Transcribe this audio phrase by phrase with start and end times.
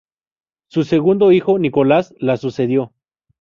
[0.67, 2.91] Su segundo hijo, Nicolás, la sucedió.